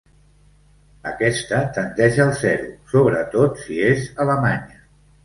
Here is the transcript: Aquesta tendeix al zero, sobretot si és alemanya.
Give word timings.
Aquesta 1.09 1.59
tendeix 1.75 2.17
al 2.25 2.31
zero, 2.39 2.71
sobretot 2.95 3.61
si 3.67 3.79
és 3.91 4.09
alemanya. 4.27 4.81